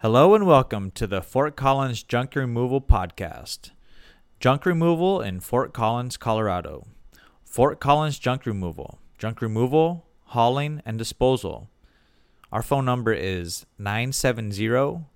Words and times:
Hello 0.00 0.34
and 0.34 0.46
welcome 0.46 0.90
to 0.90 1.06
the 1.06 1.22
Fort 1.22 1.56
Collins 1.56 2.02
Junk 2.02 2.36
Removal 2.36 2.82
Podcast. 2.82 3.70
Junk 4.38 4.66
removal 4.66 5.22
in 5.22 5.40
Fort 5.40 5.72
Collins, 5.72 6.18
Colorado. 6.18 6.86
Fort 7.46 7.80
Collins 7.80 8.18
Junk 8.18 8.44
Removal. 8.44 8.98
Junk 9.16 9.40
removal, 9.40 10.04
hauling, 10.24 10.82
and 10.84 10.98
disposal. 10.98 11.70
Our 12.52 12.62
phone 12.62 12.84
number 12.84 13.14
is 13.14 13.64
970 13.78 15.06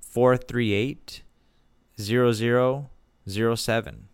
438 0.00 1.22
0007. 2.00 4.08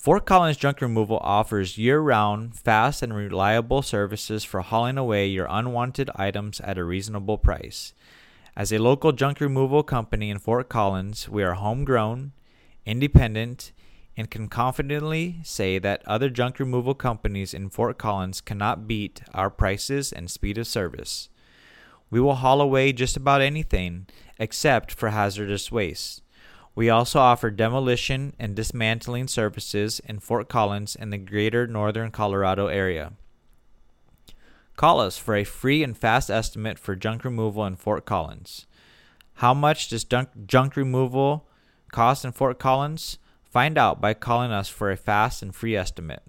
Fort 0.00 0.24
Collins 0.24 0.56
Junk 0.56 0.80
Removal 0.80 1.18
offers 1.18 1.76
year 1.76 2.00
round, 2.00 2.56
fast, 2.56 3.02
and 3.02 3.12
reliable 3.12 3.82
services 3.82 4.44
for 4.44 4.62
hauling 4.62 4.96
away 4.96 5.26
your 5.26 5.46
unwanted 5.50 6.08
items 6.16 6.58
at 6.60 6.78
a 6.78 6.84
reasonable 6.84 7.36
price. 7.36 7.92
As 8.56 8.72
a 8.72 8.78
local 8.78 9.12
junk 9.12 9.42
removal 9.42 9.82
company 9.82 10.30
in 10.30 10.38
Fort 10.38 10.70
Collins, 10.70 11.28
we 11.28 11.42
are 11.42 11.52
homegrown, 11.52 12.32
independent, 12.86 13.72
and 14.16 14.30
can 14.30 14.48
confidently 14.48 15.40
say 15.42 15.78
that 15.78 16.02
other 16.06 16.30
junk 16.30 16.58
removal 16.58 16.94
companies 16.94 17.52
in 17.52 17.68
Fort 17.68 17.98
Collins 17.98 18.40
cannot 18.40 18.88
beat 18.88 19.20
our 19.34 19.50
prices 19.50 20.14
and 20.14 20.30
speed 20.30 20.56
of 20.56 20.66
service. 20.66 21.28
We 22.08 22.22
will 22.22 22.36
haul 22.36 22.62
away 22.62 22.94
just 22.94 23.18
about 23.18 23.42
anything 23.42 24.06
except 24.38 24.92
for 24.92 25.10
hazardous 25.10 25.70
waste. 25.70 26.22
We 26.74 26.88
also 26.88 27.18
offer 27.18 27.50
demolition 27.50 28.34
and 28.38 28.54
dismantling 28.54 29.28
services 29.28 30.00
in 30.00 30.20
Fort 30.20 30.48
Collins 30.48 30.96
and 30.96 31.12
the 31.12 31.18
greater 31.18 31.66
northern 31.66 32.10
Colorado 32.10 32.68
area. 32.68 33.12
Call 34.76 35.00
us 35.00 35.18
for 35.18 35.36
a 35.36 35.44
free 35.44 35.82
and 35.82 35.96
fast 35.96 36.30
estimate 36.30 36.78
for 36.78 36.96
junk 36.96 37.24
removal 37.24 37.66
in 37.66 37.76
Fort 37.76 38.06
Collins. 38.06 38.66
How 39.34 39.52
much 39.52 39.88
does 39.88 40.04
junk, 40.04 40.76
removal 40.76 41.46
cost 41.92 42.24
in 42.24 42.32
Fort 42.32 42.58
Collins? 42.58 43.18
Find 43.42 43.76
out 43.76 44.00
by 44.00 44.14
calling 44.14 44.52
us 44.52 44.68
for 44.68 44.90
a 44.90 44.96
fast 44.96 45.42
and 45.42 45.54
free 45.54 45.76
estimate. 45.76 46.22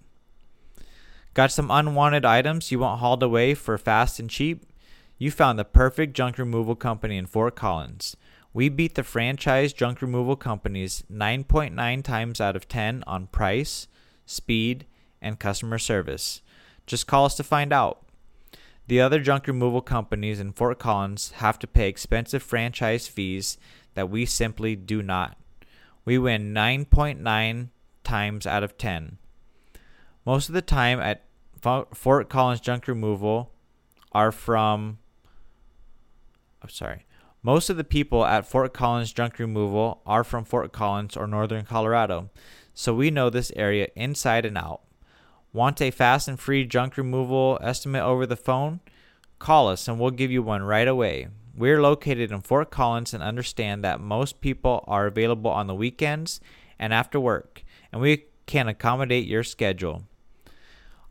Got 1.33 1.51
some 1.51 1.71
unwanted 1.71 2.25
items 2.25 2.71
you 2.71 2.79
want 2.79 2.99
hauled 2.99 3.23
away 3.23 3.53
for 3.53 3.77
fast 3.77 4.19
and 4.19 4.29
cheap? 4.29 4.65
You 5.17 5.29
found 5.29 5.59
the 5.59 5.63
perfect 5.63 6.13
junk 6.13 6.37
removal 6.37 6.75
company 6.75 7.15
in 7.15 7.27
Fort 7.27 7.55
Collins. 7.55 8.17
We 8.53 8.67
beat 8.67 8.95
the 8.95 9.03
franchise 9.03 9.71
junk 9.71 10.01
removal 10.01 10.35
companies 10.35 11.03
9.9 11.11 12.03
times 12.03 12.41
out 12.41 12.55
of 12.55 12.67
10 12.67 13.03
on 13.07 13.27
price, 13.27 13.87
speed, 14.25 14.85
and 15.21 15.39
customer 15.39 15.77
service. 15.77 16.41
Just 16.85 17.07
call 17.07 17.25
us 17.25 17.35
to 17.35 17.43
find 17.43 17.71
out. 17.71 18.03
The 18.87 18.99
other 18.99 19.21
junk 19.21 19.47
removal 19.47 19.81
companies 19.81 20.39
in 20.39 20.51
Fort 20.51 20.79
Collins 20.79 21.31
have 21.35 21.57
to 21.59 21.67
pay 21.67 21.87
expensive 21.87 22.43
franchise 22.43 23.07
fees 23.07 23.57
that 23.93 24.09
we 24.09 24.25
simply 24.25 24.75
do 24.75 25.01
not. 25.01 25.37
We 26.03 26.17
win 26.17 26.53
9.9 26.53 27.69
times 28.03 28.47
out 28.47 28.63
of 28.63 28.77
10. 28.77 29.17
Most 30.25 30.49
of 30.49 30.55
the 30.55 30.61
time 30.61 30.99
at 30.99 31.23
Fort 31.61 32.29
Collins 32.29 32.59
Junk 32.59 32.87
Removal 32.87 33.51
are 34.11 34.31
from 34.31 34.97
I'm 36.61 36.69
sorry. 36.69 37.05
Most 37.43 37.71
of 37.71 37.77
the 37.77 37.83
people 37.83 38.23
at 38.23 38.45
Fort 38.45 38.71
Collins 38.71 39.11
Junk 39.11 39.39
Removal 39.39 40.03
are 40.05 40.23
from 40.23 40.45
Fort 40.45 40.71
Collins 40.71 41.17
or 41.17 41.25
northern 41.25 41.65
Colorado, 41.65 42.29
so 42.75 42.93
we 42.93 43.09
know 43.09 43.31
this 43.31 43.51
area 43.55 43.87
inside 43.95 44.45
and 44.45 44.55
out. 44.55 44.81
Want 45.51 45.81
a 45.81 45.89
fast 45.89 46.27
and 46.27 46.39
free 46.39 46.65
junk 46.65 46.97
removal 46.97 47.57
estimate 47.59 48.03
over 48.03 48.27
the 48.27 48.35
phone? 48.35 48.79
Call 49.39 49.69
us 49.69 49.87
and 49.87 49.99
we'll 49.99 50.11
give 50.11 50.29
you 50.29 50.43
one 50.43 50.61
right 50.61 50.87
away. 50.87 51.29
We're 51.55 51.81
located 51.81 52.31
in 52.31 52.41
Fort 52.41 52.69
Collins 52.69 53.11
and 53.11 53.23
understand 53.23 53.83
that 53.83 53.99
most 53.99 54.39
people 54.39 54.83
are 54.87 55.07
available 55.07 55.49
on 55.49 55.65
the 55.65 55.73
weekends 55.73 56.41
and 56.77 56.93
after 56.93 57.19
work, 57.19 57.63
and 57.91 58.03
we 58.03 58.25
can 58.45 58.67
accommodate 58.67 59.25
your 59.25 59.43
schedule. 59.43 60.03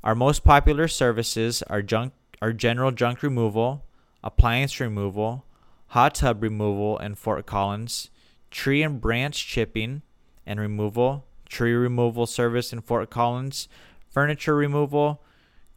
Our 0.05 0.15
most 0.15 0.45
popular 0.45 0.87
services 0.87 1.65
are 1.65 1.83
junk 1.83 2.13
are 2.41 2.53
general 2.53 2.93
junk 2.93 3.25
removal, 3.25 3.85
appliance 4.23 4.79
removal, 4.79 5.45
hot 5.91 6.15
tub 6.15 6.41
removal 6.41 6.99
in 6.99 7.17
Fort 7.17 7.47
Collins, 7.47 8.11
tree 8.51 8.81
and 8.83 9.01
branch 9.01 9.47
chipping 9.47 10.03
and 10.47 10.61
removal, 10.61 11.25
tree 11.49 11.73
removal 11.73 12.27
service 12.27 12.73
in 12.73 12.81
Fort 12.81 13.11
Collins, 13.11 13.69
furniture 14.09 14.55
removal, 14.55 15.21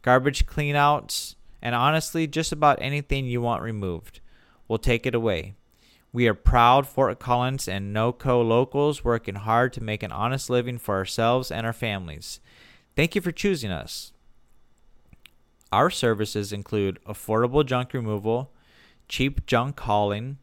garbage 0.02 0.46
cleanouts, 0.46 1.34
and 1.60 1.74
honestly, 1.74 2.28
just 2.28 2.52
about 2.52 2.78
anything 2.80 3.26
you 3.26 3.40
want 3.40 3.62
removed. 3.62 4.20
We'll 4.68 4.78
take 4.78 5.04
it 5.04 5.16
away. 5.16 5.54
We 6.12 6.28
are 6.28 6.34
proud 6.34 6.86
Fort 6.86 7.18
Collins 7.18 7.66
and 7.66 7.94
NoCo 7.94 8.46
locals 8.46 9.02
working 9.02 9.34
hard 9.34 9.72
to 9.72 9.82
make 9.82 10.04
an 10.04 10.12
honest 10.12 10.48
living 10.48 10.78
for 10.78 10.94
ourselves 10.94 11.50
and 11.50 11.66
our 11.66 11.72
families. 11.72 12.38
Thank 12.94 13.16
you 13.16 13.20
for 13.20 13.32
choosing 13.32 13.72
us. 13.72 14.12
Our 15.72 15.90
services 15.90 16.52
include 16.52 17.00
affordable 17.04 17.66
junk 17.66 17.92
removal, 17.92 18.52
cheap 19.08 19.46
junk 19.46 19.78
hauling, 19.80 20.38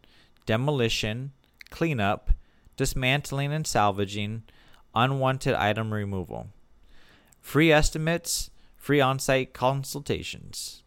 demolition, 0.45 1.31
cleanup, 1.69 2.31
dismantling 2.77 3.53
and 3.53 3.65
salvaging, 3.65 4.43
unwanted 4.95 5.53
item 5.53 5.93
removal. 5.93 6.47
Free 7.39 7.71
estimates, 7.71 8.49
free 8.75 9.01
on 9.01 9.19
site 9.19 9.53
consultations. 9.53 10.83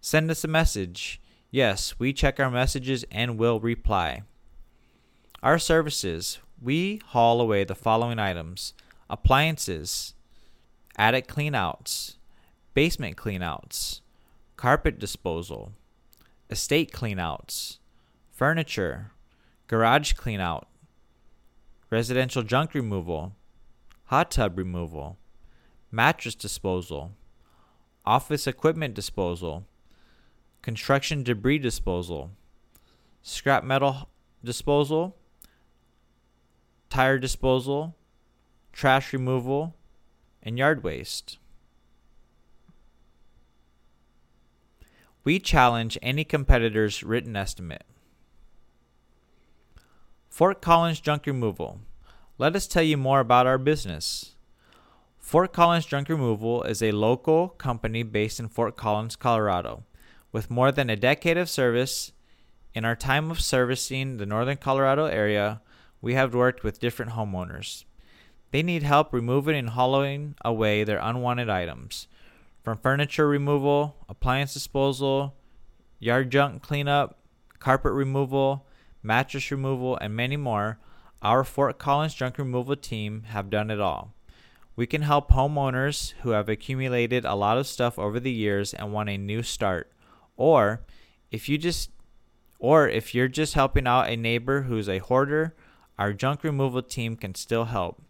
Send 0.00 0.30
us 0.30 0.44
a 0.44 0.48
message. 0.48 1.20
Yes, 1.50 1.98
we 1.98 2.12
check 2.12 2.38
our 2.40 2.50
messages 2.50 3.04
and 3.10 3.38
will 3.38 3.60
reply. 3.60 4.22
Our 5.42 5.58
services 5.58 6.38
we 6.60 7.00
haul 7.08 7.40
away 7.40 7.64
the 7.64 7.74
following 7.74 8.18
items 8.18 8.72
appliances, 9.10 10.14
attic 10.96 11.28
cleanouts, 11.28 12.16
basement 12.72 13.16
cleanouts, 13.16 14.00
carpet 14.56 14.98
disposal, 14.98 15.72
estate 16.50 16.92
cleanouts, 16.92 17.78
furniture, 18.30 19.12
garage 19.66 20.12
cleanout, 20.14 20.64
residential 21.90 22.42
junk 22.42 22.74
removal, 22.74 23.34
hot 24.04 24.30
tub 24.30 24.58
removal 24.58 25.18
mattress 25.94 26.34
disposal, 26.34 27.12
office 28.04 28.48
equipment 28.48 28.94
disposal, 28.94 29.64
construction 30.60 31.22
debris 31.22 31.58
disposal, 31.58 32.32
scrap 33.22 33.62
metal 33.62 34.08
disposal, 34.42 35.16
tire 36.90 37.16
disposal, 37.16 37.94
trash 38.72 39.12
removal, 39.12 39.76
and 40.42 40.58
yard 40.58 40.82
waste. 40.82 41.38
We 45.24 45.38
challenge 45.38 45.96
any 46.02 46.22
competitor's 46.22 47.02
written 47.02 47.34
estimate. 47.34 47.84
Fort 50.28 50.60
Collins 50.60 51.00
Junk 51.00 51.24
Removal. 51.26 51.80
Let 52.36 52.54
us 52.54 52.66
tell 52.66 52.82
you 52.82 52.98
more 52.98 53.20
about 53.20 53.46
our 53.46 53.56
business. 53.56 54.34
Fort 55.18 55.54
Collins 55.54 55.86
Junk 55.86 56.10
Removal 56.10 56.64
is 56.64 56.82
a 56.82 56.92
local 56.92 57.48
company 57.48 58.02
based 58.02 58.38
in 58.38 58.48
Fort 58.48 58.76
Collins, 58.76 59.16
Colorado. 59.16 59.84
With 60.30 60.50
more 60.50 60.70
than 60.70 60.90
a 60.90 60.96
decade 60.96 61.38
of 61.38 61.48
service, 61.48 62.12
in 62.74 62.84
our 62.84 62.96
time 62.96 63.30
of 63.30 63.40
servicing 63.40 64.18
the 64.18 64.26
northern 64.26 64.58
Colorado 64.58 65.06
area, 65.06 65.62
we 66.02 66.12
have 66.12 66.34
worked 66.34 66.62
with 66.62 66.80
different 66.80 67.12
homeowners. 67.12 67.84
They 68.50 68.62
need 68.62 68.82
help 68.82 69.10
removing 69.10 69.56
and 69.56 69.70
hollowing 69.70 70.34
away 70.44 70.84
their 70.84 70.98
unwanted 70.98 71.48
items. 71.48 72.08
From 72.64 72.78
furniture 72.78 73.28
removal, 73.28 73.94
appliance 74.08 74.54
disposal, 74.54 75.34
yard 75.98 76.30
junk 76.30 76.62
cleanup, 76.62 77.18
carpet 77.58 77.92
removal, 77.92 78.66
mattress 79.02 79.50
removal, 79.50 79.98
and 79.98 80.16
many 80.16 80.38
more, 80.38 80.78
our 81.20 81.44
Fort 81.44 81.78
Collins 81.78 82.14
Junk 82.14 82.38
Removal 82.38 82.76
team 82.76 83.24
have 83.24 83.50
done 83.50 83.70
it 83.70 83.80
all. 83.80 84.14
We 84.76 84.86
can 84.86 85.02
help 85.02 85.28
homeowners 85.28 86.14
who 86.22 86.30
have 86.30 86.48
accumulated 86.48 87.26
a 87.26 87.34
lot 87.34 87.58
of 87.58 87.66
stuff 87.66 87.98
over 87.98 88.18
the 88.18 88.32
years 88.32 88.72
and 88.72 88.94
want 88.94 89.10
a 89.10 89.18
new 89.18 89.42
start. 89.42 89.92
Or 90.38 90.86
if 91.30 91.50
you 91.50 91.58
just 91.58 91.90
or 92.58 92.88
if 92.88 93.14
you're 93.14 93.28
just 93.28 93.52
helping 93.52 93.86
out 93.86 94.08
a 94.08 94.16
neighbor 94.16 94.62
who's 94.62 94.88
a 94.88 95.00
hoarder, 95.00 95.54
our 95.98 96.14
junk 96.14 96.42
removal 96.42 96.80
team 96.80 97.14
can 97.14 97.34
still 97.34 97.66
help. 97.66 98.00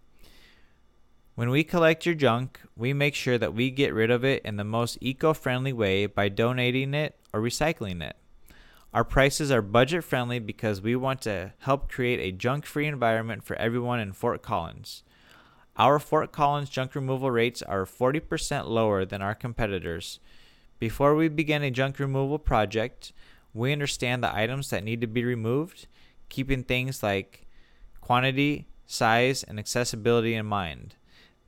When 1.35 1.51
we 1.51 1.65
collect 1.65 2.07
your 2.07 2.15
junk, 2.15 2.61
we 2.77 2.93
make 2.93 3.17
sure 3.17 3.39
that 3.39 3.55
we 3.55 3.73
get 3.73 3.93
rid 3.93 4.11
of 4.11 4.25
it 4.25 4.43
in 4.45 4.57
the 4.57 4.63
most 4.63 4.99
eco 5.01 5.35
friendly 5.35 5.73
way 5.73 6.07
by 6.07 6.29
donating 6.29 6.95
it 6.95 7.19
or 7.33 7.41
recycling 7.41 8.01
it. 8.03 8.17
Our 8.93 9.03
prices 9.03 9.51
are 9.51 9.61
budget 9.61 10.05
friendly 10.05 10.39
because 10.39 10.81
we 10.81 10.95
want 10.95 11.23
to 11.23 11.53
help 11.59 11.91
create 11.91 12.21
a 12.21 12.31
junk 12.31 12.65
free 12.65 12.87
environment 12.87 13.43
for 13.43 13.57
everyone 13.57 13.99
in 13.99 14.13
Fort 14.13 14.43
Collins. 14.43 15.03
Our 15.77 15.99
Fort 15.99 16.31
Collins 16.31 16.71
junk 16.71 16.95
removal 16.95 17.33
rates 17.33 17.63
are 17.63 17.85
40% 17.85 18.69
lower 18.69 19.05
than 19.05 19.21
our 19.21 19.35
competitors. 19.35 20.21
Before 20.79 21.17
we 21.17 21.27
begin 21.27 21.65
a 21.65 21.71
junk 21.73 21.99
removal 21.99 22.39
project, 22.39 23.13
We 23.57 23.73
understand 23.73 24.23
the 24.23 24.35
items 24.35 24.71
that 24.71 24.83
need 24.83 25.01
to 25.01 25.07
be 25.07 25.25
removed, 25.25 25.87
keeping 26.29 26.65
things 26.65 27.05
like 27.05 27.47
quantity, 28.01 28.67
size, 28.85 29.45
and 29.45 29.61
accessibility 29.61 30.35
in 30.35 30.45
mind. 30.45 30.97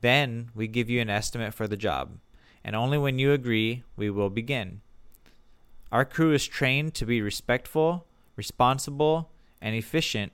Then 0.01 0.51
we 0.53 0.67
give 0.67 0.89
you 0.89 1.01
an 1.01 1.09
estimate 1.09 1.53
for 1.53 1.67
the 1.67 1.77
job, 1.77 2.17
and 2.63 2.75
only 2.75 2.97
when 2.97 3.19
you 3.19 3.31
agree, 3.31 3.83
we 3.95 4.09
will 4.09 4.29
begin. 4.29 4.81
Our 5.91 6.05
crew 6.05 6.33
is 6.33 6.45
trained 6.45 6.93
to 6.95 7.05
be 7.05 7.21
respectful, 7.21 8.05
responsible, 8.35 9.31
and 9.61 9.75
efficient 9.75 10.33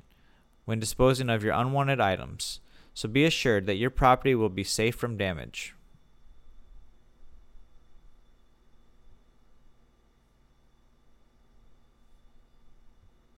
when 0.65 0.80
disposing 0.80 1.30
of 1.30 1.44
your 1.44 1.54
unwanted 1.54 2.00
items, 2.00 2.60
so 2.94 3.07
be 3.07 3.25
assured 3.25 3.65
that 3.65 3.75
your 3.75 3.89
property 3.89 4.36
will 4.36 4.50
be 4.50 4.63
safe 4.63 4.95
from 4.95 5.18
damage. 5.18 5.75